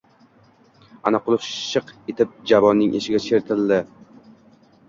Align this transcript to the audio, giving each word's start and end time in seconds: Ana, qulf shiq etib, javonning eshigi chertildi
Ana, 1.09 1.19
qulf 1.27 1.45
shiq 1.49 1.93
etib, 2.13 2.33
javonning 2.53 2.97
eshigi 3.01 3.23
chertildi 3.29 3.79